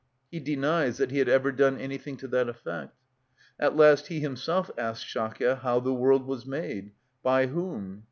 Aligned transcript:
He 0.31 0.39
denies 0.39 0.97
that 0.97 1.11
he 1.11 1.19
had 1.19 1.29
ever 1.29 1.51
done 1.51 1.77
anything 1.77 2.17
to 2.17 2.27
that 2.29 2.49
effect. 2.49 2.95
At 3.59 3.75
last 3.75 4.07
he 4.07 4.19
himself 4.19 4.71
asks 4.75 5.05
Shakya 5.05 5.57
how 5.59 5.79
the 5.79 5.93
world 5.93 6.25
was 6.25 6.43
made,—by 6.43 7.45
whom? 7.45 7.99